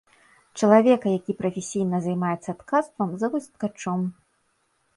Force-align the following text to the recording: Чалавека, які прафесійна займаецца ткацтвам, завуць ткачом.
Чалавека, 0.61 1.11
які 1.17 1.35
прафесійна 1.41 1.99
займаецца 2.07 2.57
ткацтвам, 2.63 3.09
завуць 3.25 3.45
ткачом. 3.55 4.01